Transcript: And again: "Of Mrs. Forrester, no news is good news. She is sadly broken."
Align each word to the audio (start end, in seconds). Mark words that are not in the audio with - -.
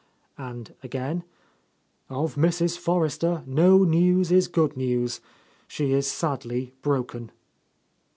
And 0.39 0.73
again: 0.81 1.25
"Of 2.09 2.33
Mrs. 2.33 2.75
Forrester, 2.75 3.43
no 3.45 3.83
news 3.83 4.31
is 4.31 4.47
good 4.47 4.75
news. 4.75 5.21
She 5.67 5.93
is 5.93 6.07
sadly 6.07 6.73
broken." 6.81 7.29